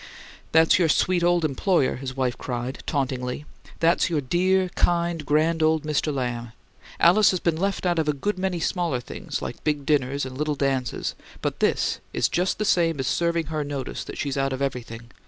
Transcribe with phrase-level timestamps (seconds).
[0.51, 3.45] "That's your sweet old employer," his wife cried, tauntingly.
[3.81, 6.53] "That's your dear, kind, grand old Mister Lamb!
[6.99, 10.35] Alice has been left out of a good many smaller things, like big dinners and
[10.35, 14.53] little dances, but this is just the same as serving her notice that she's out
[14.53, 15.11] of everything!